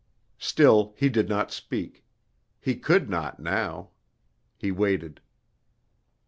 [0.39, 2.03] Still he did not speak.
[2.59, 3.89] He could not, now.
[4.57, 5.21] He waited.